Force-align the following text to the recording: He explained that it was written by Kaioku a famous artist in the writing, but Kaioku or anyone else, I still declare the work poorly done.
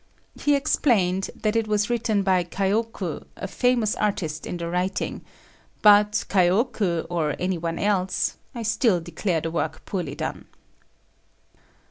He 0.33 0.55
explained 0.55 1.29
that 1.35 1.55
it 1.55 1.67
was 1.67 1.87
written 1.87 2.23
by 2.23 2.43
Kaioku 2.43 3.23
a 3.37 3.47
famous 3.47 3.93
artist 3.97 4.47
in 4.47 4.57
the 4.57 4.67
writing, 4.67 5.21
but 5.83 6.25
Kaioku 6.27 7.05
or 7.07 7.35
anyone 7.37 7.77
else, 7.77 8.35
I 8.55 8.63
still 8.63 8.99
declare 8.99 9.41
the 9.41 9.51
work 9.51 9.85
poorly 9.85 10.15
done. 10.15 10.45